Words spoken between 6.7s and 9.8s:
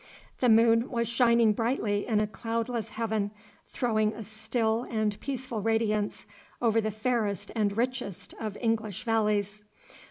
the fairest and richest of English valleys.